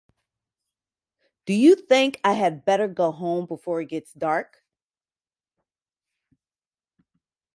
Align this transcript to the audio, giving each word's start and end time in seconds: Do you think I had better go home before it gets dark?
Do 1.45 1.53
you 1.53 1.75
think 1.75 2.19
I 2.23 2.33
had 2.33 2.65
better 2.65 2.87
go 2.87 3.11
home 3.11 3.45
before 3.45 3.81
it 3.81 3.89
gets 3.89 4.11
dark? 4.13 4.63